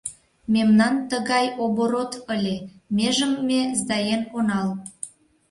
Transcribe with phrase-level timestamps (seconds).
[0.53, 2.55] Мемнан тыгай оборот ыле,
[2.95, 4.69] межым ме сдаен онал.